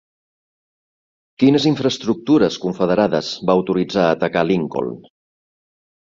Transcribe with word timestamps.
Quines 1.41 1.67
infraestructures 1.71 2.57
confederades 2.63 3.29
va 3.49 3.55
autoritzar 3.61 4.07
atacar 4.15 4.43
Lincoln? 4.53 4.97